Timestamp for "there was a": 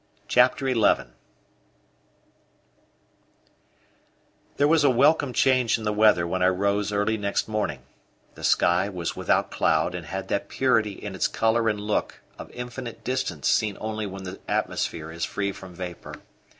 4.57-4.89